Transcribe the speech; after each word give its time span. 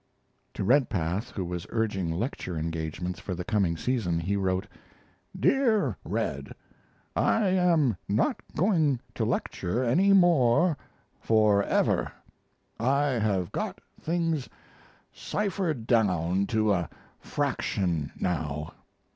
To 0.55 0.63
Redpath, 0.63 1.29
who 1.29 1.45
was 1.45 1.67
urging 1.69 2.11
lecture 2.11 2.57
engagements 2.57 3.19
for 3.19 3.35
the 3.35 3.43
coming 3.45 3.77
season, 3.77 4.19
he 4.19 4.35
wrote: 4.35 4.65
DEAR 5.39 5.95
RED, 6.03 6.53
I 7.15 7.49
am 7.49 7.95
not 8.09 8.39
going 8.57 8.99
to 9.13 9.23
lecture 9.23 9.83
any 9.83 10.11
more 10.11 10.75
forever. 11.19 12.11
I 12.79 13.05
have 13.19 13.51
got 13.51 13.79
things 14.01 14.49
ciphered 15.11 15.85
down 15.85 16.47
to 16.47 16.73
a 16.73 16.89
fraction 17.21 18.11
now. 18.19 18.73